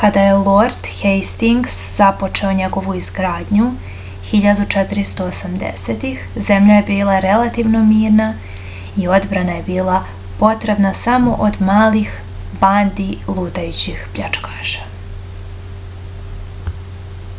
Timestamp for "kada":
0.00-0.22